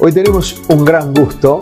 Hoy 0.00 0.12
tenemos 0.12 0.62
un 0.68 0.84
gran 0.84 1.12
gusto 1.12 1.60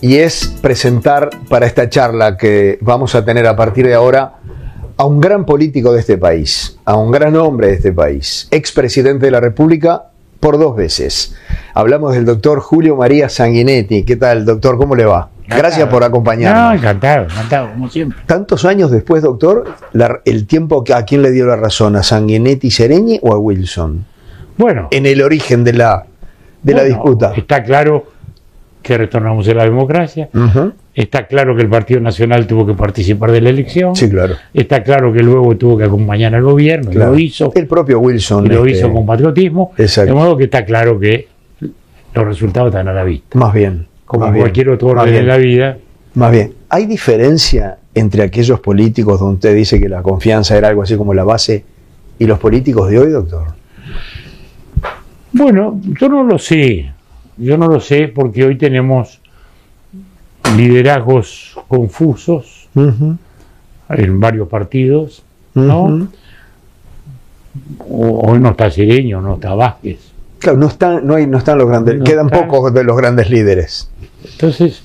y 0.00 0.16
es 0.16 0.46
presentar 0.60 1.30
para 1.48 1.66
esta 1.66 1.88
charla 1.88 2.36
que 2.36 2.78
vamos 2.80 3.14
a 3.14 3.24
tener 3.24 3.46
a 3.46 3.56
partir 3.56 3.86
de 3.86 3.94
ahora 3.94 4.34
a 4.96 5.04
un 5.04 5.20
gran 5.20 5.44
político 5.44 5.92
de 5.92 6.00
este 6.00 6.16
país, 6.16 6.78
a 6.86 6.96
un 6.96 7.10
gran 7.10 7.36
hombre 7.36 7.68
de 7.68 7.74
este 7.74 7.92
país, 7.92 8.48
expresidente 8.50 9.26
de 9.26 9.30
la 9.32 9.40
República 9.40 10.04
por 10.40 10.58
dos 10.58 10.74
veces. 10.76 11.34
Hablamos 11.74 12.14
del 12.14 12.24
doctor 12.24 12.60
Julio 12.60 12.96
María 12.96 13.28
Sanguinetti. 13.28 14.04
¿Qué 14.04 14.16
tal, 14.16 14.44
doctor? 14.46 14.78
¿Cómo 14.78 14.94
le 14.94 15.04
va? 15.04 15.28
Gracias 15.46 15.88
por 15.88 16.02
acompañarnos. 16.02 16.62
No, 16.72 16.72
encantado, 16.78 17.24
encantado, 17.24 17.70
como 17.72 17.88
siempre. 17.88 18.18
Tantos 18.26 18.64
años 18.64 18.90
después, 18.90 19.22
doctor, 19.22 19.64
la- 19.92 20.20
el 20.24 20.46
tiempo 20.46 20.82
que 20.82 20.92
a 20.94 21.04
quién 21.04 21.22
le 21.22 21.30
dio 21.30 21.46
la 21.46 21.56
razón, 21.56 21.94
a 21.96 22.02
Sanguinetti 22.02 22.70
Sereñi 22.70 23.18
o 23.22 23.32
a 23.32 23.38
Wilson, 23.38 24.04
Bueno, 24.58 24.88
en 24.90 25.04
el 25.06 25.20
origen 25.22 25.62
de 25.64 25.74
la, 25.74 26.06
de 26.66 26.74
la 26.74 26.84
disputa. 26.84 27.32
Está 27.36 27.62
claro 27.62 28.04
que 28.82 28.98
retornamos 28.98 29.48
a 29.48 29.54
la 29.54 29.64
democracia. 29.64 30.28
Está 30.94 31.26
claro 31.26 31.54
que 31.54 31.62
el 31.62 31.68
Partido 31.68 32.00
Nacional 32.00 32.46
tuvo 32.46 32.66
que 32.66 32.74
participar 32.74 33.30
de 33.30 33.40
la 33.40 33.50
elección. 33.50 33.94
Sí, 33.94 34.08
claro. 34.08 34.36
Está 34.54 34.82
claro 34.82 35.12
que 35.12 35.22
luego 35.22 35.56
tuvo 35.56 35.76
que 35.76 35.84
acompañar 35.84 36.34
al 36.34 36.42
gobierno, 36.42 36.90
claro. 36.90 37.12
lo 37.12 37.18
hizo, 37.18 37.52
El 37.54 37.66
propio 37.66 38.00
Wilson. 38.00 38.46
y 38.46 38.48
lo 38.48 38.64
este, 38.64 38.78
hizo 38.78 38.92
con 38.92 39.04
patriotismo. 39.04 39.72
Exacto. 39.76 40.12
De 40.12 40.18
modo 40.18 40.36
que 40.36 40.44
está 40.44 40.64
claro 40.64 40.98
que 40.98 41.28
los 42.14 42.26
resultados 42.26 42.68
están 42.68 42.88
a 42.88 42.92
la 42.92 43.04
vista. 43.04 43.38
Más 43.38 43.52
bien. 43.52 43.86
Como 44.06 44.24
más 44.24 44.32
bien, 44.32 44.42
cualquier 44.42 44.70
otro 44.70 44.88
orden 44.88 45.12
de 45.12 45.22
la 45.22 45.36
vida, 45.36 45.78
Más 46.14 46.32
bien. 46.32 46.54
¿Hay 46.70 46.86
diferencia 46.86 47.78
entre 47.94 48.22
aquellos 48.22 48.60
políticos 48.60 49.20
donde 49.20 49.34
usted 49.34 49.54
dice 49.54 49.80
que 49.80 49.88
la 49.88 50.02
confianza 50.02 50.56
era 50.56 50.68
algo 50.68 50.82
así 50.82 50.96
como 50.96 51.12
la 51.12 51.24
base 51.24 51.64
y 52.18 52.26
los 52.26 52.38
políticos 52.38 52.88
de 52.88 52.98
hoy, 52.98 53.10
doctor? 53.10 53.55
Bueno, 55.36 55.78
yo 56.00 56.08
no 56.08 56.24
lo 56.24 56.38
sé. 56.38 56.92
Yo 57.36 57.58
no 57.58 57.68
lo 57.68 57.78
sé 57.80 58.08
porque 58.08 58.44
hoy 58.44 58.56
tenemos 58.56 59.20
liderazgos 60.56 61.58
confusos 61.68 62.68
en 62.74 64.20
varios 64.20 64.48
partidos. 64.48 65.22
¿no? 65.54 66.08
Hoy 67.88 68.38
no 68.38 68.50
está 68.50 68.70
Sireño, 68.70 69.20
no 69.20 69.34
está 69.34 69.54
Vázquez. 69.54 69.98
Claro, 70.38 70.58
no 70.58 70.68
están, 70.68 71.06
no 71.06 71.14
hay, 71.14 71.26
no 71.26 71.38
están 71.38 71.58
los 71.58 71.68
grandes, 71.68 71.98
No 71.98 72.04
quedan 72.04 72.26
están. 72.26 72.46
pocos 72.48 72.72
de 72.72 72.84
los 72.84 72.96
grandes 72.96 73.30
líderes. 73.30 73.90
Entonces, 74.24 74.82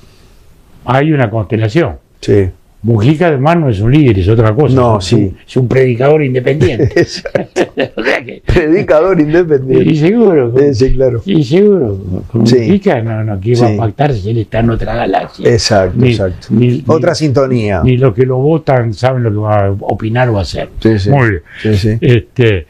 hay 0.85 1.11
una 1.11 1.29
constelación. 1.29 1.97
Sí. 2.22 2.49
Mujica 2.83 3.27
además 3.27 3.57
no 3.57 3.69
es 3.69 3.79
un 3.79 3.91
líder, 3.91 4.17
es 4.17 4.27
otra 4.27 4.55
cosa. 4.55 4.75
No, 4.75 4.97
es, 4.97 5.05
sí. 5.05 5.15
un, 5.15 5.37
es 5.47 5.55
un 5.57 5.67
predicador 5.67 6.23
independiente. 6.23 6.85
Exacto. 6.99 7.61
o 7.95 8.03
sea 8.03 8.25
que, 8.25 8.41
Predicador 8.45 9.19
y 9.19 9.23
independiente. 9.23 9.95
seguro, 9.95 10.53
Sí, 10.57 10.73
sí, 10.73 10.91
claro. 10.93 11.21
y 11.25 11.43
seguro, 11.43 11.99
con 12.31 12.47
Sí. 12.47 12.55
Mujica 12.57 13.01
no, 13.03 13.23
no, 13.23 13.39
que 13.39 13.51
va 13.51 13.67
Sí. 13.67 13.73
a 13.73 13.77
pactar 13.77 14.13
si 14.13 14.29
él 14.31 14.38
está 14.39 14.59
en 14.61 14.71
otra 14.71 14.95
galaxia. 14.95 15.47
Exacto, 15.51 15.95
Ni- 15.99 16.09
exacto. 16.09 16.47
ni- 16.49 16.83
Otra 16.88 17.11
ni- 17.11 17.15
sintonía. 17.17 17.81
Ni 17.83 17.97
los 17.97 18.15
que 18.15 18.25
lo 18.25 18.38
votan 18.38 18.93
saben 18.95 19.21
lo 19.23 19.29
que 19.31 19.38
va 19.38 19.66
a 19.67 19.71
opinar 19.81 20.29
o 20.29 20.39
hacer. 20.39 20.69
Sí, 20.79 20.97
sí. 20.97 21.09
Muy 21.11 21.29
bien. 21.29 21.41
Sí, 21.61 21.75
sí. 21.75 21.97
Este, 22.01 22.66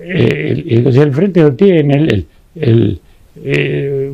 eh, 0.00 0.82
el, 0.84 1.12
frente 1.12 1.40
lo 1.40 1.54
tiene, 1.54 1.94
el, 1.94 2.08
el, 2.12 2.26
el, 2.56 3.00
eh, 3.44 4.12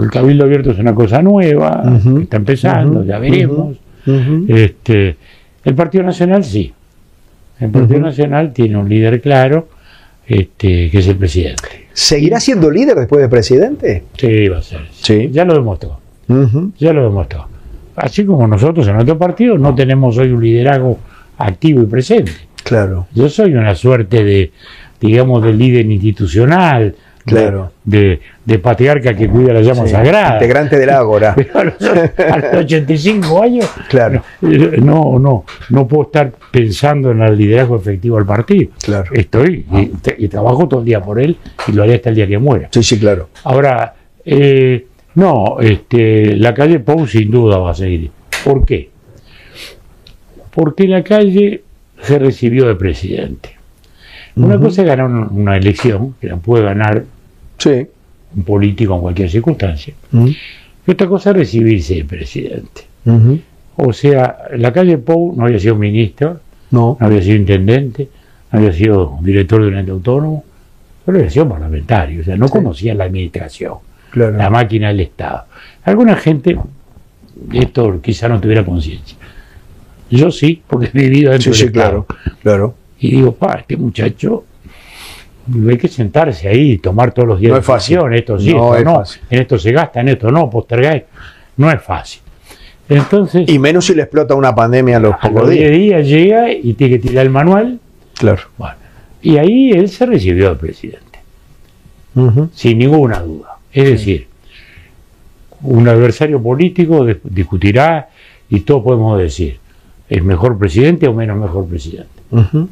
el 0.00 0.10
cabildo 0.10 0.44
abierto 0.44 0.70
es 0.70 0.78
una 0.78 0.94
cosa 0.94 1.20
nueva, 1.22 2.00
que 2.16 2.22
está 2.22 2.36
empezando, 2.36 3.04
ya 3.04 3.18
veremos. 3.18 3.76
Este, 4.48 5.16
el 5.64 5.74
Partido 5.74 6.04
Nacional 6.04 6.44
sí. 6.44 6.72
El 7.60 7.70
Partido. 7.70 8.00
Nacional 8.00 8.52
tiene 8.52 8.76
un 8.76 8.88
líder 8.88 9.20
claro, 9.20 9.68
este, 10.26 10.90
que 10.90 10.98
es 10.98 11.06
el 11.08 11.16
presidente. 11.16 11.88
¿Seguirá 11.92 12.38
siendo 12.38 12.70
líder 12.70 12.96
después 12.96 13.20
de 13.20 13.28
presidente? 13.28 14.04
Sí, 14.16 14.48
va 14.48 14.58
a 14.58 14.62
ser. 14.62 14.82
Sí. 14.92 15.28
Ya 15.32 15.44
lo 15.44 15.54
demostró. 15.54 16.00
Ya 16.78 16.92
lo 16.92 17.04
demostró. 17.04 17.48
Así 17.96 18.24
como 18.24 18.46
nosotros 18.46 18.86
en 18.86 18.94
nuestro 18.94 19.18
partido 19.18 19.58
no 19.58 19.74
tenemos 19.74 20.16
hoy 20.18 20.30
un 20.30 20.42
liderazgo 20.42 20.98
activo 21.36 21.82
y 21.82 21.86
presente. 21.86 22.32
Claro. 22.62 23.08
Yo 23.14 23.28
soy 23.28 23.54
una 23.54 23.74
suerte 23.74 24.22
de, 24.22 24.52
digamos, 25.00 25.42
de 25.42 25.52
líder 25.52 25.86
institucional, 25.90 26.94
Claro. 27.28 27.72
de, 27.84 28.20
de 28.44 28.58
patriarca 28.58 29.14
que 29.14 29.28
cuida 29.28 29.52
la 29.52 29.60
llama 29.60 29.84
Sí. 29.84 29.90
sagrada. 29.92 30.34
Integrante 30.34 30.78
del 30.78 30.90
Ágora. 30.90 31.34
Pero 31.36 31.58
a 31.58 31.64
los, 31.64 31.74
a 31.82 32.38
los 32.38 32.54
85 32.64 33.42
años 33.42 33.70
Claro. 33.88 34.22
no, 34.40 35.18
no, 35.18 35.44
no 35.70 35.86
puedo 35.88 36.04
estar 36.04 36.32
pensando 36.50 37.10
en 37.10 37.22
el 37.22 37.36
liderazgo 37.36 37.76
efectivo 37.76 38.16
del 38.16 38.26
partido. 38.26 38.70
Claro. 38.82 39.10
Estoy 39.12 39.64
y, 39.72 39.86
te- 40.02 40.16
y 40.18 40.28
trabajo 40.28 40.66
todo 40.68 40.80
el 40.80 40.86
día 40.86 41.00
por 41.00 41.20
él 41.20 41.36
y 41.66 41.72
lo 41.72 41.82
haré 41.82 41.94
hasta 41.94 42.10
el 42.10 42.16
día 42.16 42.26
que 42.26 42.38
muera. 42.38 42.68
Sí, 42.72 42.82
sí, 42.82 42.98
claro. 42.98 43.28
Ahora, 43.44 43.94
eh, 44.24 44.86
no, 45.14 45.56
este, 45.60 46.36
la 46.36 46.54
calle 46.54 46.80
Pou 46.80 47.06
sin 47.06 47.30
duda 47.30 47.58
va 47.58 47.70
a 47.70 47.74
seguir. 47.74 48.10
¿Por 48.44 48.64
qué? 48.64 48.90
Porque 50.52 50.86
la 50.86 51.02
calle 51.02 51.62
se 52.02 52.18
recibió 52.18 52.66
de 52.66 52.74
presidente. 52.74 53.50
Una 54.36 54.58
cosa 54.58 54.82
es 54.82 54.88
ganar 54.88 55.06
un- 55.06 55.28
una 55.32 55.56
elección, 55.56 56.14
que 56.20 56.28
la 56.28 56.36
puede 56.36 56.62
ganar 56.64 57.04
Sí. 57.58 57.86
un 58.36 58.42
político 58.44 58.94
en 58.94 59.00
cualquier 59.00 59.30
circunstancia, 59.30 59.94
Ujú. 60.12 60.28
y 60.86 60.90
otra 60.90 61.06
cosa 61.08 61.30
es 61.30 61.36
recibirse 61.36 61.94
de 61.96 62.04
presidente. 62.04 62.82
O 63.76 63.92
sea, 63.92 64.36
la 64.56 64.72
calle 64.72 64.98
Pou 64.98 65.34
no 65.36 65.44
había 65.46 65.58
sido 65.58 65.76
ministro, 65.76 66.40
No. 66.70 66.96
no 67.00 67.06
había 67.06 67.22
sido 67.22 67.36
intendente, 67.36 68.08
no 68.52 68.58
había 68.58 68.72
sido 68.72 69.18
director 69.22 69.62
de 69.62 69.68
un 69.68 69.76
ente 69.78 69.90
autónomo, 69.92 70.44
solo 71.04 71.18
había 71.18 71.30
sido 71.30 71.48
parlamentario, 71.48 72.20
o 72.20 72.24
sea, 72.24 72.36
no 72.36 72.46
Sí. 72.48 72.52
conocía 72.52 72.94
la 72.94 73.04
administración. 73.04 73.74
Claro. 74.10 74.38
la 74.38 74.48
máquina 74.48 74.88
del 74.88 75.00
Estado. 75.00 75.44
Alguna 75.84 76.16
gente 76.16 76.56
de 77.34 77.58
esto 77.58 78.00
quizá 78.00 78.26
no 78.26 78.40
tuviera 78.40 78.64
conciencia. 78.64 79.18
Yo 80.10 80.30
sí, 80.30 80.62
porque 80.66 80.86
he 80.86 80.98
vivido 81.08 81.30
Sí, 81.32 81.38
dentro 81.38 81.52
sí, 81.54 81.58
del 81.60 81.68
Estado. 81.76 82.06
claro. 82.06 82.36
Claro. 82.42 82.74
Y 83.00 83.10
digo, 83.10 83.34
pa, 83.34 83.56
este 83.60 83.76
muchacho 83.76 84.44
hay 85.68 85.78
que 85.78 85.88
sentarse 85.88 86.48
ahí 86.48 86.72
y 86.72 86.78
tomar 86.78 87.12
todos 87.12 87.28
los 87.28 87.40
días 87.40 87.52
No 87.52 87.58
es 87.58 87.64
fácil. 87.64 87.98
esto 88.12 88.38
sí, 88.38 88.52
No 88.54 88.74
esto 88.74 88.76
es 88.78 88.84
no, 88.84 88.94
fácil. 88.96 89.22
en 89.30 89.40
esto 89.40 89.58
se 89.58 89.72
gasta, 89.72 90.00
en 90.00 90.08
esto 90.08 90.30
no, 90.30 90.48
postergáis. 90.50 91.02
No 91.56 91.70
es 91.70 91.80
fácil. 91.82 92.20
Entonces, 92.88 93.48
Y 93.48 93.58
menos 93.58 93.84
si 93.86 93.94
le 93.94 94.02
explota 94.02 94.34
una 94.34 94.54
pandemia 94.54 94.96
a 94.96 95.00
los 95.00 95.12
a 95.14 95.18
pocos 95.18 95.42
los 95.42 95.50
10 95.50 95.70
días. 95.72 96.06
días 96.06 96.06
llega 96.08 96.52
y 96.52 96.72
tiene 96.74 96.98
que 96.98 97.08
tirar 97.08 97.26
el 97.26 97.30
manual. 97.30 97.78
Claro. 98.14 98.42
Bueno, 98.56 98.74
y 99.22 99.36
ahí 99.36 99.70
él 99.72 99.88
se 99.88 100.06
recibió 100.06 100.50
de 100.50 100.56
presidente. 100.56 101.18
Sin 102.54 102.78
ninguna 102.78 103.20
duda. 103.20 103.58
Es 103.72 103.84
decir, 103.90 104.26
un 105.62 105.86
adversario 105.88 106.42
político 106.42 107.06
discutirá 107.24 108.08
y 108.48 108.60
todos 108.60 108.82
podemos 108.82 109.18
decir, 109.18 109.58
¿es 110.08 110.22
mejor 110.22 110.58
presidente 110.58 111.06
o 111.08 111.14
menos 111.14 111.38
mejor 111.38 111.66
presidente? 111.66 112.08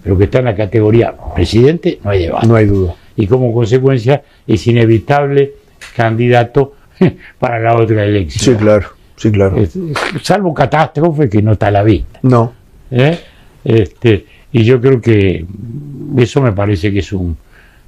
Pero 0.03 0.19
que 0.19 0.25
está 0.25 0.41
en 0.41 0.45
la 0.47 0.55
categoría 0.57 1.15
presidente, 1.35 1.99
no 2.05 2.11
hay 2.11 2.25
debate. 2.25 2.47
No 2.47 2.57
hay 2.57 2.67
duda. 2.67 2.95
Y 3.17 3.27
como 3.27 3.53
consecuencia 3.53 4.23
es 4.47 4.67
inevitable 4.67 5.53
candidato 5.95 6.75
para 7.39 7.59
la 7.59 7.75
otra 7.77 8.03
Sí, 8.05 8.09
elección. 8.11 8.57
claro. 8.57 8.89
Sí, 9.17 9.31
claro. 9.31 9.57
Es- 9.57 9.79
salvo 10.23 10.53
catástrofe 10.53 11.29
que 11.31 11.41
no 11.41 11.53
está 11.53 11.69
a 11.69 11.71
la 11.71 11.83
vista. 11.83 12.19
No. 12.23 12.53
¿eh? 12.91 13.19
Este, 13.65 14.27
y 14.53 14.63
yo 14.65 14.81
creo 14.81 15.01
que 15.01 15.45
eso 16.19 16.43
me 16.43 16.53
parece 16.53 16.93
que 16.93 16.99
es 16.99 17.13
un, 17.13 17.37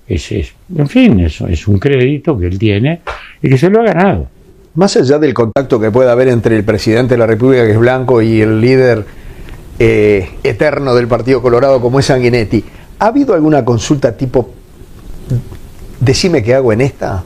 es, 0.07 0.33
es- 0.33 0.55
en 0.75 0.89
fin, 0.89 1.21
es, 1.21 1.41
es 1.43 1.69
un 1.69 1.79
crédito 1.79 2.39
que 2.39 2.47
él 2.47 2.59
tiene 2.59 3.01
y 3.43 3.49
que 3.51 3.59
se 3.59 3.69
lo 3.69 3.81
ha 3.83 3.85
ganado. 3.85 4.27
Más 4.75 4.97
allá 4.97 5.19
del 5.19 5.35
contacto 5.35 5.79
que 5.81 5.91
pueda 5.91 6.13
haber 6.13 6.29
entre 6.29 6.57
el 6.57 6.65
presidente 6.65 7.15
de 7.15 7.19
la 7.19 7.27
República, 7.27 7.67
que 7.67 7.73
es 7.73 7.79
blanco, 7.79 8.23
y 8.23 8.41
el 8.41 8.61
líder 8.61 9.05
eh, 9.79 10.31
eterno 10.43 10.95
del 10.95 11.07
Partido 11.09 11.41
Colorado, 11.43 11.81
como 11.81 11.99
es 12.01 12.07
Sanguinetti, 12.07 12.65
¿ha 12.99 13.07
habido 13.07 13.35
alguna 13.35 13.65
consulta 13.65 14.17
tipo, 14.17 14.51
decime 16.01 16.43
qué 16.43 16.55
hago 16.55 16.73
en 16.73 16.81
esta? 16.81 17.23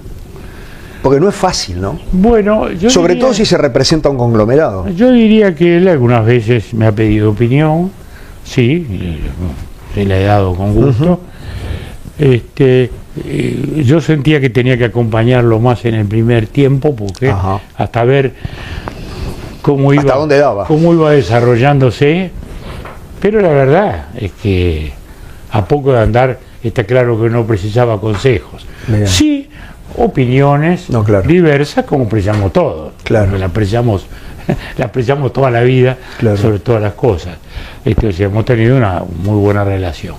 Porque 1.02 1.18
no 1.18 1.28
es 1.28 1.34
fácil, 1.34 1.80
¿no? 1.80 1.98
Bueno, 2.12 2.70
yo 2.70 2.88
Sobre 2.88 3.14
diría, 3.14 3.24
todo 3.26 3.34
si 3.34 3.44
se 3.44 3.58
representa 3.58 4.08
un 4.08 4.16
conglomerado. 4.16 4.88
yo 4.90 5.10
diría 5.10 5.54
que 5.54 5.78
él 5.78 5.88
algunas 5.88 6.24
veces 6.24 6.72
me 6.74 6.86
ha 6.86 6.92
pedido 6.92 7.30
opinión, 7.30 7.90
sí, 8.44 8.86
eh, 8.88 9.18
se 9.94 10.04
le 10.04 10.22
he 10.22 10.24
dado 10.26 10.54
con 10.54 10.74
gusto. 10.74 11.20
Este, 12.18 12.90
eh, 13.24 13.82
yo 13.84 14.00
sentía 14.00 14.40
que 14.40 14.48
tenía 14.50 14.78
que 14.78 14.84
acompañarlo 14.84 15.58
más 15.58 15.84
en 15.86 15.94
el 15.94 16.06
primer 16.06 16.46
tiempo, 16.46 16.94
porque 16.94 17.30
Ajá. 17.30 17.60
hasta 17.76 18.04
ver 18.04 18.34
cómo 19.60 19.92
iba, 19.92 20.02
¿Hasta 20.02 20.14
dónde 20.16 20.38
daba? 20.38 20.66
cómo 20.66 20.92
iba 20.94 21.10
desarrollándose. 21.10 22.30
Pero 23.22 23.40
la 23.40 23.48
verdad 23.50 24.06
es 24.16 24.32
que 24.32 24.92
a 25.52 25.64
poco 25.64 25.92
de 25.92 26.00
andar 26.00 26.38
está 26.62 26.84
claro 26.84 27.20
que 27.22 27.30
no 27.30 27.46
precisaba 27.46 28.00
consejos. 28.00 28.66
Sí, 29.06 29.48
opiniones 29.96 30.90
No, 30.90 31.04
claro. 31.04 31.26
diversas 31.28 31.84
como 31.84 32.04
apreciamos 32.06 32.52
todos. 32.52 32.92
Claro. 33.04 33.26
porque 33.26 33.38
La 33.40 33.46
apreciamos, 33.46 34.06
la 34.76 34.86
apreciamos 34.86 35.32
toda 35.32 35.50
la 35.50 35.62
vida 35.62 35.96
Claro. 36.18 36.36
sobre 36.36 36.58
todas 36.58 36.82
las 36.82 36.94
cosas. 36.94 37.36
Este, 37.84 38.08
o 38.08 38.12
sea, 38.12 38.26
hemos 38.26 38.44
tenido 38.44 38.76
una 38.76 39.02
muy 39.22 39.36
buena 39.38 39.62
relación. 39.64 40.16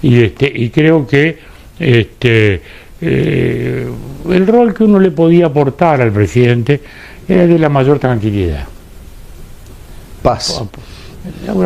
Y 0.00 0.22
este, 0.22 0.50
y 0.54 0.70
creo 0.70 1.06
que 1.06 1.38
este 1.80 2.62
eh, 3.00 3.88
el 4.30 4.46
rol 4.46 4.72
que 4.72 4.84
uno 4.84 5.00
le 5.00 5.10
podía 5.10 5.46
aportar 5.46 6.00
al 6.00 6.12
presidente 6.12 6.80
era 7.28 7.46
de 7.48 7.58
la 7.58 7.68
mayor 7.68 7.98
tranquilidad. 7.98 8.64
Paz. 10.22 10.62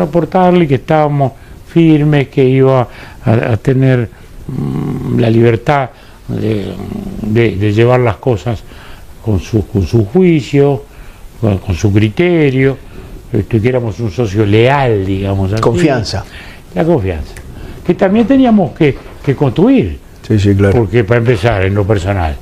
Aportarle 0.01 0.67
que 0.67 0.75
estábamos 0.75 1.33
firmes, 1.67 2.29
que 2.29 2.43
iba 2.43 2.87
a, 3.25 3.57
tener 3.57 4.09
mm, 4.47 5.19
la 5.19 5.29
libertad 5.29 5.89
de, 6.27 7.73
llevar 7.73 7.99
las 7.99 8.17
cosas 8.17 8.63
con 9.23 9.39
su, 9.39 9.67
con 9.67 9.85
su 9.85 10.05
juicio, 10.05 10.83
con, 11.41 11.75
su 11.75 11.91
criterio, 11.91 12.77
este, 13.31 13.61
que 13.61 13.69
éramos 13.69 13.99
un 13.99 14.11
socio 14.11 14.45
leal, 14.45 15.05
digamos. 15.05 15.53
Confianza. 15.61 16.25
La 16.73 16.83
confianza. 16.83 17.33
Que 17.85 17.95
también 17.95 18.27
teníamos 18.27 18.71
que, 18.71 18.97
que 19.23 19.35
construir. 19.35 19.99
Sí, 20.27 20.39
sí, 20.39 20.55
claro. 20.55 20.77
Porque 20.77 21.03
para 21.03 21.19
empezar, 21.19 21.65
en 21.65 21.73
lo 21.73 21.85
personal, 21.85 22.35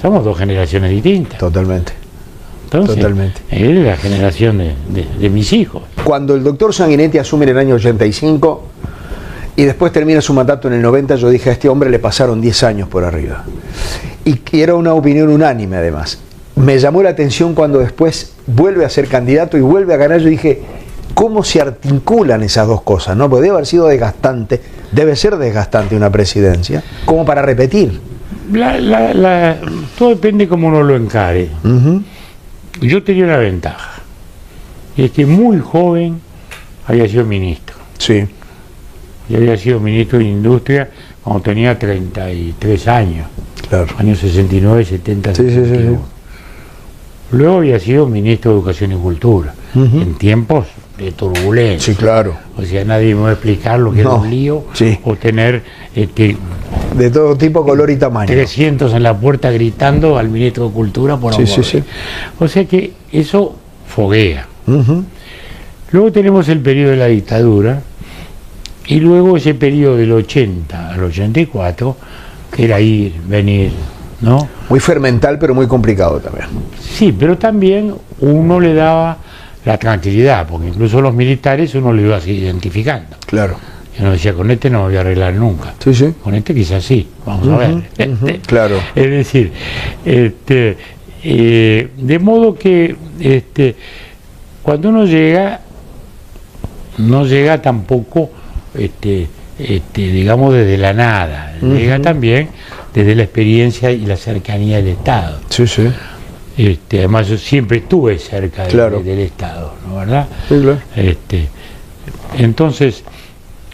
somos 0.00 0.24
dos 0.24 0.38
generaciones 0.38 0.90
distintas. 0.90 1.38
Totalmente. 1.38 1.92
Entonces, 2.64 2.96
Totalmente. 2.96 3.40
Él 3.50 3.78
es 3.78 3.84
la 3.84 3.96
generación 3.96 4.58
de, 4.58 5.30
mis 5.30 5.52
hijos. 5.52 5.82
Cuando 6.04 6.34
el 6.34 6.42
doctor 6.42 6.74
Sanguinetti 6.74 7.18
asume 7.18 7.44
en 7.44 7.50
el 7.50 7.58
año 7.58 7.74
85 7.74 8.64
y 9.56 9.64
después 9.64 9.92
termina 9.92 10.20
su 10.20 10.32
mandato 10.32 10.68
en 10.68 10.74
el 10.74 10.82
90, 10.82 11.16
yo 11.16 11.28
dije 11.28 11.50
a 11.50 11.52
este 11.52 11.68
hombre 11.68 11.90
le 11.90 11.98
pasaron 11.98 12.40
10 12.40 12.62
años 12.64 12.88
por 12.88 13.04
arriba. 13.04 13.44
Y 14.24 14.40
era 14.52 14.74
una 14.74 14.94
opinión 14.94 15.28
unánime 15.28 15.76
además. 15.76 16.18
Me 16.56 16.78
llamó 16.78 17.02
la 17.02 17.10
atención 17.10 17.54
cuando 17.54 17.78
después 17.78 18.32
vuelve 18.46 18.84
a 18.84 18.90
ser 18.90 19.08
candidato 19.08 19.56
y 19.56 19.60
vuelve 19.60 19.94
a 19.94 19.96
ganar. 19.96 20.20
Yo 20.20 20.28
dije, 20.28 20.62
¿cómo 21.14 21.44
se 21.44 21.60
articulan 21.60 22.42
esas 22.42 22.66
dos 22.66 22.82
cosas? 22.82 23.16
¿no? 23.16 23.28
Porque 23.28 23.42
debe 23.42 23.54
haber 23.54 23.66
sido 23.66 23.86
desgastante, 23.86 24.60
debe 24.92 25.16
ser 25.16 25.36
desgastante 25.36 25.96
una 25.96 26.10
presidencia, 26.10 26.82
como 27.04 27.24
para 27.24 27.42
repetir. 27.42 28.00
todo 29.96 30.08
depende 30.08 30.48
cómo 30.48 30.68
uno 30.68 30.82
lo 30.82 30.96
encare 30.96 31.50
yo 32.88 33.02
tenía 33.02 33.24
una 33.24 33.36
ventaja, 33.36 33.89
es 34.96 35.10
que 35.10 35.26
muy 35.26 35.58
joven 35.58 36.20
había 36.86 37.08
sido 37.08 37.24
ministro. 37.24 37.76
Sí. 37.98 38.24
Y 39.28 39.36
había 39.36 39.56
sido 39.56 39.80
ministro 39.80 40.18
de 40.18 40.24
Industria 40.24 40.90
cuando 41.22 41.42
tenía 41.42 41.78
33 41.78 42.88
años. 42.88 43.28
Claro. 43.68 43.94
Años 43.98 44.18
69, 44.18 44.84
70, 44.84 45.34
sí, 45.34 45.50
Sí, 45.50 45.64
sí, 45.64 45.96
Luego 47.32 47.58
había 47.58 47.78
sido 47.78 48.06
ministro 48.06 48.50
de 48.50 48.56
Educación 48.58 48.92
y 48.92 48.96
Cultura, 48.96 49.54
en 49.74 50.16
tiempos 50.16 50.66
de 50.98 51.12
turbulencia. 51.12 51.94
Sí, 51.94 51.98
claro. 51.98 52.36
O 52.56 52.62
sea, 52.62 52.84
nadie 52.84 53.14
me 53.14 53.22
va 53.22 53.28
a 53.28 53.32
explicar 53.32 53.78
lo 53.78 53.92
que 53.92 54.00
era 54.00 54.10
un 54.10 54.28
lío 54.28 54.64
o 55.04 55.16
tener 55.16 55.62
este, 55.94 56.36
de 56.96 57.10
todo 57.10 57.36
tipo, 57.36 57.64
color 57.64 57.88
y 57.90 57.96
tamaño. 57.96 58.26
300 58.26 58.92
en 58.94 59.02
la 59.02 59.16
puerta 59.16 59.50
gritando 59.50 60.18
al 60.18 60.28
ministro 60.28 60.66
de 60.66 60.72
Cultura 60.72 61.16
por 61.16 61.34
sí, 61.34 61.46
sí, 61.46 61.62
sí. 61.62 61.82
O 62.38 62.48
sea 62.48 62.64
que 62.64 62.92
eso 63.12 63.54
foguea. 63.86 64.46
Luego 65.92 66.12
tenemos 66.12 66.48
el 66.48 66.60
periodo 66.60 66.92
de 66.92 66.96
la 66.96 67.06
dictadura 67.06 67.82
y 68.86 69.00
luego 69.00 69.36
ese 69.36 69.54
periodo 69.54 69.96
del 69.96 70.12
80 70.12 70.90
al 70.90 71.04
84, 71.04 71.96
que 72.54 72.64
era 72.64 72.80
ir, 72.80 73.14
venir, 73.26 73.72
¿no? 74.20 74.48
Muy 74.68 74.80
fermental, 74.80 75.38
pero 75.38 75.54
muy 75.54 75.66
complicado 75.66 76.18
también. 76.20 76.46
Sí, 76.80 77.14
pero 77.16 77.38
también 77.38 77.94
uno 78.20 78.60
le 78.60 78.74
daba 78.74 79.16
la 79.64 79.78
tranquilidad, 79.78 80.46
porque 80.48 80.68
incluso 80.68 81.00
los 81.00 81.14
militares 81.14 81.74
uno 81.74 81.92
lo 81.92 82.00
iba 82.00 82.16
así 82.16 82.32
identificando. 82.32 83.16
Claro. 83.26 83.56
Yo 83.98 84.10
decía, 84.10 84.32
con 84.32 84.50
este 84.50 84.70
no 84.70 84.78
me 84.78 84.84
voy 84.86 84.96
a 84.96 85.00
arreglar 85.00 85.34
nunca. 85.34 85.74
Sí, 85.78 85.94
sí. 85.94 86.14
Con 86.22 86.34
este 86.34 86.54
quizás 86.54 86.82
sí, 86.82 87.06
vamos 87.26 87.48
a 87.48 87.56
ver. 87.58 87.82
Este, 87.98 88.40
claro. 88.46 88.76
Es 88.94 89.10
decir, 89.10 89.52
este, 90.04 90.76
eh, 91.22 91.88
de 91.96 92.18
modo 92.18 92.54
que 92.54 92.96
este, 93.20 93.76
cuando 94.70 94.90
uno 94.90 95.04
llega, 95.04 95.58
no 96.98 97.26
llega 97.26 97.60
tampoco, 97.60 98.30
este, 98.72 99.26
este, 99.58 100.00
digamos, 100.00 100.54
desde 100.54 100.78
la 100.78 100.92
nada, 100.92 101.54
llega 101.60 101.98
también 101.98 102.50
desde 102.94 103.16
la 103.16 103.24
experiencia 103.24 103.90
y 103.90 104.06
la 104.06 104.16
cercanía 104.16 104.76
del 104.76 104.86
Estado. 104.86 105.40
Sí, 105.48 105.66
sí. 105.66 105.90
Este, 106.56 107.00
además 107.00 107.26
yo 107.26 107.36
siempre 107.36 107.78
estuve 107.78 108.16
cerca 108.20 108.68
del 108.68 109.18
Estado, 109.18 109.74
¿no 109.88 109.96
verdad? 109.96 110.28
Sí, 110.48 110.60
claro. 110.60 110.78
Este, 110.94 111.48
entonces, 112.38 113.02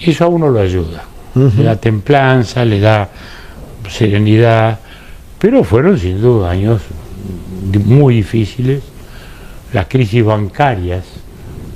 eso 0.00 0.24
a 0.24 0.28
uno 0.28 0.48
lo 0.48 0.60
ayuda. 0.60 1.04
Le 1.34 1.62
da 1.62 1.76
templanza, 1.76 2.64
le 2.64 2.80
da 2.80 3.10
serenidad, 3.90 4.78
pero 5.38 5.62
fueron 5.62 5.98
sin 5.98 6.22
duda 6.22 6.52
años 6.52 6.80
muy 7.84 8.14
difíciles. 8.14 8.95
Las 9.76 9.88
crisis 9.88 10.24
bancarias 10.24 11.04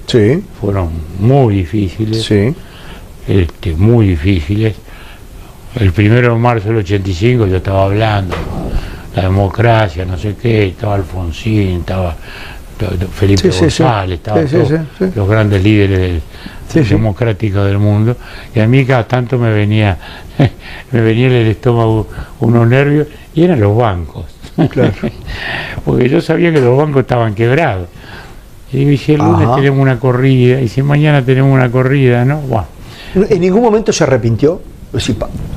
sí. 0.06 0.42
fueron 0.58 0.88
muy 1.18 1.56
difíciles, 1.56 2.24
sí. 2.24 2.54
este, 3.28 3.74
muy 3.74 4.06
difíciles. 4.06 4.74
El 5.78 5.92
primero 5.92 6.32
de 6.32 6.40
marzo 6.40 6.68
del 6.68 6.78
85 6.78 7.46
yo 7.46 7.58
estaba 7.58 7.84
hablando, 7.84 8.34
la 9.14 9.24
democracia, 9.24 10.06
no 10.06 10.16
sé 10.16 10.34
qué, 10.40 10.68
estaba 10.68 10.94
Alfonsín, 10.94 11.80
estaba 11.80 12.16
Felipe 13.12 13.50
González, 13.50 14.18
estaban 14.18 14.48
los 15.14 15.28
grandes 15.28 15.62
líderes 15.62 16.22
democráticos 16.72 17.66
del 17.66 17.76
mundo, 17.76 18.16
y 18.54 18.60
a 18.60 18.66
mí 18.66 18.86
cada 18.86 19.06
tanto 19.06 19.36
me 19.36 19.52
venía, 19.52 19.98
me 20.90 21.02
venía 21.02 21.26
en 21.26 21.32
el 21.32 21.48
estómago 21.48 22.08
unos 22.40 22.66
nervios, 22.66 23.08
y 23.34 23.42
eran 23.42 23.60
los 23.60 23.76
bancos. 23.76 24.39
Porque 25.84 26.08
yo 26.08 26.20
sabía 26.20 26.52
que 26.52 26.60
los 26.60 26.76
bancos 26.76 27.02
estaban 27.02 27.34
quebrados. 27.34 27.88
Y 28.72 28.96
si 28.96 29.14
el 29.14 29.18
lunes 29.18 29.48
tenemos 29.56 29.80
una 29.80 29.98
corrida, 29.98 30.60
y 30.60 30.68
si 30.68 30.82
mañana 30.82 31.24
tenemos 31.24 31.52
una 31.52 31.70
corrida, 31.70 32.24
¿no? 32.24 32.40
¿En 33.14 33.40
ningún 33.40 33.62
momento 33.62 33.92
se 33.92 34.04
arrepintió? 34.04 34.60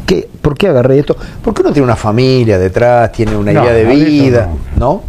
¿Qué, 0.05 0.27
¿Por 0.41 0.57
qué 0.57 0.67
agarré 0.67 0.99
esto? 0.99 1.15
Porque 1.41 1.61
uno 1.61 1.71
tiene 1.71 1.85
una 1.85 1.95
familia 1.95 2.57
detrás, 2.57 3.11
tiene 3.11 3.35
una 3.35 3.51
idea 3.51 3.71
de 3.71 3.85
vida, 3.85 4.49
¿no? 4.77 5.03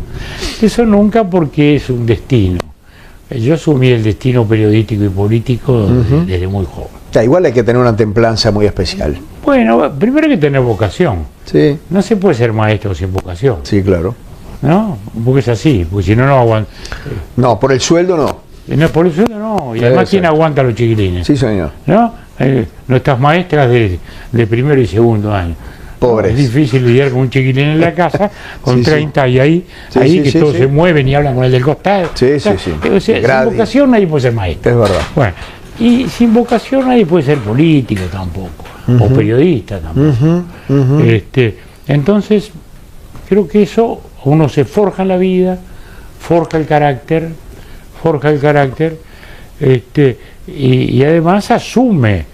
Eso 0.60 0.84
nunca 0.84 1.24
porque 1.24 1.76
es 1.76 1.88
un 1.90 2.04
destino. 2.06 2.58
Yo 3.30 3.54
asumí 3.54 3.88
el 3.88 4.02
destino 4.02 4.46
periodístico 4.46 5.04
y 5.04 5.08
político 5.08 5.88
desde 6.26 6.46
muy 6.46 6.66
joven. 6.66 7.03
O 7.14 7.22
igual 7.22 7.44
hay 7.44 7.52
que 7.52 7.62
tener 7.62 7.80
una 7.80 7.94
templanza 7.94 8.50
muy 8.50 8.66
especial. 8.66 9.16
Bueno, 9.44 9.92
primero 9.98 10.26
hay 10.26 10.34
que 10.34 10.38
tener 10.40 10.60
vocación. 10.60 11.24
Sí. 11.44 11.78
No 11.90 12.02
se 12.02 12.16
puede 12.16 12.34
ser 12.34 12.52
maestro 12.52 12.94
sin 12.94 13.12
vocación. 13.12 13.58
Sí, 13.62 13.82
claro. 13.82 14.14
¿No? 14.62 14.98
Porque 15.24 15.40
es 15.40 15.48
así, 15.48 15.86
porque 15.88 16.06
si 16.06 16.16
no, 16.16 16.26
no 16.26 16.38
aguanta. 16.38 16.70
No, 17.36 17.60
por 17.60 17.72
el 17.72 17.80
sueldo 17.80 18.16
no. 18.16 18.40
No, 18.66 18.88
por 18.88 19.06
el 19.06 19.14
sueldo 19.14 19.38
no. 19.38 19.76
Y 19.76 19.84
además, 19.84 20.08
¿quién 20.08 20.24
aguanta 20.24 20.62
a 20.62 20.64
los 20.64 20.74
chiquilines? 20.74 21.26
Sí, 21.26 21.36
señor. 21.36 21.70
¿No? 21.86 22.14
Eh, 22.38 22.66
nuestras 22.88 23.20
maestras 23.20 23.68
de, 23.70 23.98
de 24.32 24.46
primero 24.46 24.80
y 24.80 24.86
segundo 24.86 25.32
año. 25.32 25.54
Es 26.24 26.36
difícil 26.36 26.86
lidiar 26.86 27.10
con 27.10 27.20
un 27.20 27.30
chiquilín 27.30 27.66
en 27.68 27.80
la 27.80 27.94
casa, 27.94 28.30
con 28.60 28.82
30 28.82 29.26
y 29.28 29.40
ahí, 29.40 29.66
ahí 29.94 30.22
que 30.22 30.38
todos 30.38 30.54
se 30.54 30.66
mueven 30.66 31.08
y 31.08 31.14
hablan 31.14 31.34
con 31.34 31.44
el 31.44 31.52
del 31.52 31.62
costado. 31.62 32.10
Sí, 32.14 32.38
sí, 32.38 32.50
sí. 32.58 32.72
sin 33.00 33.22
vocación 33.44 33.90
nadie 33.90 34.06
puede 34.06 34.22
ser 34.22 34.32
maestro. 34.34 34.72
Es 34.72 34.78
verdad. 34.78 35.02
Bueno, 35.14 35.32
y 35.78 36.08
sin 36.08 36.32
vocación 36.32 36.88
nadie 36.88 37.06
puede 37.06 37.24
ser 37.24 37.38
político 37.38 38.02
tampoco, 38.10 38.64
o 39.00 39.08
periodista 39.08 39.80
tampoco. 39.80 40.44
este, 41.04 41.58
entonces, 41.86 42.50
creo 43.28 43.48
que 43.48 43.62
eso 43.62 44.00
uno 44.24 44.48
se 44.48 44.64
forja 44.64 45.02
en 45.02 45.08
la 45.08 45.16
vida, 45.16 45.58
forja 46.20 46.58
el 46.58 46.66
carácter, 46.66 47.30
forja 48.02 48.30
el 48.30 48.40
carácter, 48.40 48.98
este, 49.60 50.18
y, 50.46 50.96
y 50.96 51.04
además 51.04 51.50
asume 51.50 52.26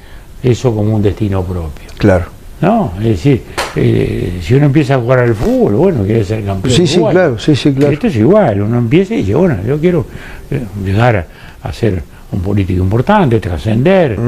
eso 0.42 0.75
como 0.75 0.94
un 0.94 1.02
destino 1.02 1.42
propio. 1.42 1.88
Claro. 1.99 2.40
¿no? 2.61 2.92
Es 2.99 3.04
decir, 3.04 3.42
eh, 3.76 4.38
si 4.42 4.54
uno 4.54 4.66
empieza 4.66 4.94
a 4.94 4.99
jugar 4.99 5.20
al 5.20 5.35
fútbol, 5.35 5.75
bueno, 5.75 6.04
quiere 6.04 6.25
ser 6.25 6.44
campeón. 6.44 6.75
Sí, 6.75 6.87
sí, 6.87 7.00
claro, 7.00 7.38
sí, 7.38 7.56
sí, 7.56 7.73
claro. 7.73 7.92
Esto 7.92 8.06
es 8.09 8.16
igual, 8.16 8.62
uno 8.62 8.78
empieza 8.78 9.14
y 9.14 9.18
dice, 9.18 9.35
bueno, 9.35 9.56
yo 9.66 9.78
quiero 9.78 10.06
eh, 10.50 10.62
llegar 10.85 11.26
a, 11.62 11.73
ser 11.73 12.02
un 12.32 12.40
político 12.40 12.82
importante, 12.82 13.40
trascender. 13.40 14.18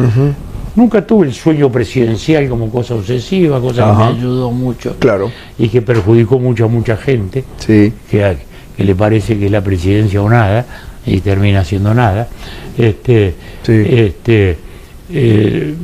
Nunca 0.74 1.06
tuve 1.06 1.26
el 1.26 1.34
sueño 1.34 1.70
presidencial 1.70 2.48
como 2.48 2.70
cosa 2.70 2.94
obsesiva, 2.94 3.60
cosa 3.60 3.90
que 3.90 3.96
me 3.98 4.04
ayudó 4.04 4.50
mucho 4.50 4.96
claro. 4.98 5.30
y 5.58 5.68
que 5.68 5.82
perjudicó 5.82 6.38
mucho 6.38 6.64
a 6.64 6.68
mucha 6.68 6.96
gente, 6.96 7.44
sí. 7.58 7.92
que, 8.10 8.36
que 8.74 8.84
le 8.84 8.94
parece 8.94 9.38
que 9.38 9.46
es 9.46 9.52
la 9.52 9.60
presidencia 9.60 10.22
o 10.22 10.30
nada 10.30 10.64
y 11.04 11.20
termina 11.20 11.62
siendo 11.62 11.92
nada. 11.92 12.26
Este, 12.78 13.34
sí. 13.62 13.84
este, 13.86 14.56
eh, 15.10 15.74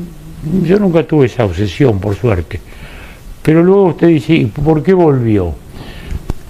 yo 0.64 0.78
nunca 0.78 1.02
tuve 1.02 1.26
esa 1.26 1.44
obsesión, 1.44 1.98
por 1.98 2.14
suerte. 2.14 2.58
Pero 3.42 3.62
luego 3.62 3.88
usted 3.88 4.08
dice, 4.08 4.34
¿y 4.34 4.46
por 4.46 4.82
qué 4.82 4.94
volvió? 4.94 5.54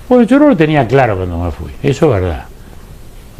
Bueno, 0.09 0.25
yo 0.25 0.39
no 0.39 0.49
lo 0.49 0.57
tenía 0.57 0.87
claro 0.87 1.17
cuando 1.17 1.39
me 1.39 1.51
fui, 1.51 1.71
eso 1.83 2.07
es 2.07 2.23
verdad. 2.23 2.45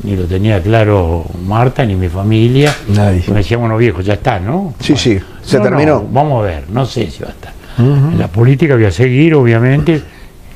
Ni 0.05 0.15
lo 0.17 0.25
tenía 0.25 0.63
claro 0.63 1.25
Marta, 1.47 1.85
ni 1.85 1.97
mi 1.97 2.09
familia. 2.09 2.75
Nadie. 2.89 3.25
Me 3.29 3.37
decíamos, 3.39 3.65
bueno, 3.65 3.77
viejo, 3.79 4.01
ya 4.01 4.15
está, 4.15 4.39
¿no? 4.39 4.75
Sí, 4.81 4.97
sí, 4.97 5.19
se 5.43 5.59
terminó. 5.59 6.07
vamos 6.11 6.43
a 6.43 6.47
ver, 6.47 6.65
no 6.71 6.87
sé 6.87 7.11
si 7.11 7.23
va 7.23 7.29
a 7.29 7.33
estar. 7.33 7.53
En 7.79 8.19
la 8.19 8.27
política 8.29 8.75
voy 8.75 8.85
a 8.87 8.91
seguir, 8.91 9.35
obviamente, 9.35 10.03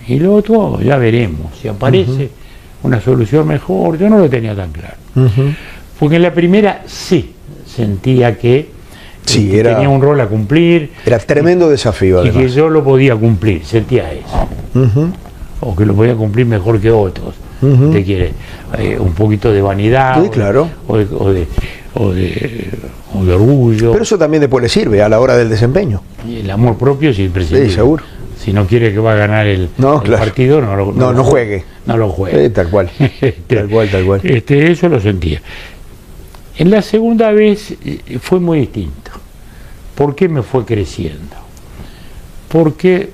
Y 0.09 0.19
lo 0.19 0.35
otro 0.35 0.81
ya 0.81 0.97
veremos, 0.97 1.57
si 1.61 1.69
aparece 1.69 2.29
una 2.83 3.01
solución 3.01 3.47
mejor, 3.47 3.97
yo 3.97 4.09
no 4.09 4.19
lo 4.19 4.29
tenía 4.29 4.55
tan 4.57 4.71
claro. 4.73 4.97
Porque 6.01 6.17
en 6.17 6.23
la 6.23 6.33
primera 6.35 6.83
sí 6.87 7.33
sentía 7.67 8.37
que, 8.37 8.69
Sí, 9.25 9.49
que 9.49 9.61
era- 9.61 9.75
tenía 9.75 9.89
un 9.89 10.03
rol 10.03 10.21
a 10.21 10.27
cumplir 10.27 10.91
Era 11.07 11.17
tremendo 11.21 11.69
desafío, 11.69 12.27
y 12.27 12.31
que 12.31 12.49
yo 12.49 12.69
lo 12.69 12.83
podía 12.83 13.15
cumplir, 13.15 13.65
sentía 13.65 14.13
eso. 14.13 14.49
O 15.61 15.77
que 15.77 15.87
lo 15.87 15.95
podía 15.95 16.17
cumplir 16.17 16.47
mejor 16.47 16.81
que 16.81 16.91
otros. 16.91 17.35
¿Te 17.93 18.05
quiere? 18.05 18.33
Eh, 18.79 18.97
un 18.99 19.13
poquito 19.15 19.53
de 19.53 19.63
vanidad. 19.63 20.23
Sí, 20.23 20.29
claro. 20.31 20.69
O 20.89 20.97
de, 20.99 21.07
o 21.15 21.31
de, 21.33 21.47
o 21.95 22.13
de- 22.13 22.69
o 23.15 23.25
de 23.25 23.35
orgullo. 23.35 23.93
Pero 23.93 24.03
eso 24.05 24.17
también 24.19 24.41
después 24.41 24.63
le 24.63 24.69
sirve 24.69 25.03
a 25.03 25.09
la 25.09 25.21
hora 25.21 25.37
del 25.37 25.49
desempeño. 25.49 26.03
Y 26.29 26.41
el 26.41 26.51
amor 26.51 26.77
propio 26.79 27.11
es 27.11 27.19
imprescindible. 27.19 27.69
Sí, 27.69 27.75
seguro. 27.75 28.03
Si 28.39 28.53
no 28.53 28.67
quiere 28.67 28.93
que 28.93 28.99
va 28.99 29.13
a 29.13 29.17
ganar 29.17 29.47
el, 29.47 29.69
No, 29.79 29.97
el 29.97 30.03
claro. 30.03 30.25
partido, 30.25 30.61
no 30.61 30.75
lo 30.75 30.93
No, 30.93 31.13
no 31.13 31.23
juegue. 31.23 31.65
No 31.87 31.97
lo 31.97 32.09
juegue. 32.09 32.47
Eh, 32.47 32.51
tal 32.51 32.69
cual. 32.71 32.91
Este, 32.99 33.33
Tal 33.55 33.69
cual, 33.69 33.89
tal 33.91 34.05
cual. 34.05 34.21
este, 34.25 34.73
eso 34.73 34.89
lo 34.89 34.99
sentía. 35.01 35.41
En 36.59 36.71
la 36.71 36.83
segunda 36.83 37.31
vez 37.33 37.75
eh, 37.85 38.19
fue 38.21 38.41
muy 38.41 38.61
distinto. 38.61 39.11
¿Por 39.95 40.15
qué 40.17 40.29
me 40.29 40.43
fue 40.43 40.65
creciendo? 40.65 41.37
Porque 42.49 43.11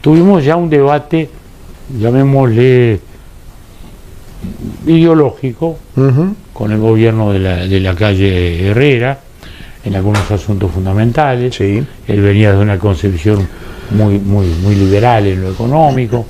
tuvimos 0.00 0.44
ya 0.44 0.56
un 0.56 0.68
debate, 0.70 1.28
llamémosle 1.98 3.00
ideológico, 4.86 5.78
con 6.52 6.72
el 6.72 6.78
gobierno 6.78 7.32
de 7.32 7.38
la, 7.40 7.56
de 7.66 7.80
la 7.80 7.94
calle 7.94 8.68
Herrera, 8.70 9.20
en 9.84 9.94
algunos 9.94 10.30
asuntos 10.30 10.70
fundamentales. 10.72 11.54
Sí. 11.54 11.84
Él 12.08 12.20
venía 12.20 12.52
de 12.52 12.58
una 12.58 12.78
concepción 12.78 13.46
muy, 13.90 14.18
muy, 14.18 14.46
muy 14.62 14.74
liberal 14.74 15.26
en 15.26 15.42
lo 15.42 15.50
económico, 15.52 16.26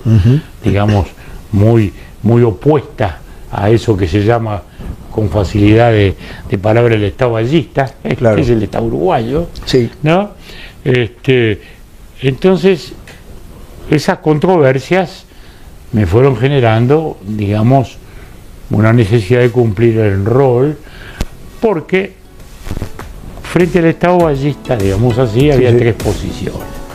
digamos, 0.62 1.06
muy, 1.52 1.92
muy 2.22 2.42
opuesta 2.42 3.18
a 3.50 3.70
eso 3.70 3.96
que 3.96 4.06
se 4.08 4.24
llama 4.24 4.62
con 5.10 5.30
facilidad 5.30 5.92
de, 5.92 6.14
de 6.50 6.58
palabra 6.58 6.94
el 6.94 7.04
Estado 7.04 7.32
ballista, 7.32 7.90
Claro. 8.18 8.36
que 8.36 8.42
es 8.42 8.50
el 8.50 8.62
Estado 8.62 8.84
uruguayo, 8.84 9.48
Sí. 9.64 9.88
¿no? 10.02 10.32
Este, 10.84 11.60
entonces, 12.20 12.92
esas 13.90 14.18
controversias 14.18 15.24
me 15.92 16.04
fueron 16.06 16.36
generando, 16.36 17.16
digamos, 17.26 17.96
una 18.70 18.92
necesidad 18.92 19.40
de 19.40 19.50
cumplir 19.50 19.98
el 19.98 20.24
rol, 20.24 20.78
porque 21.60 22.12
frente 23.42 23.78
al 23.78 23.86
Estado 23.86 24.18
ballista, 24.18 24.76
digamos 24.76 25.18
así, 25.18 25.50
había 25.50 25.70
sí. 25.70 25.76
tres 25.78 25.94
posiciones. 25.94 26.85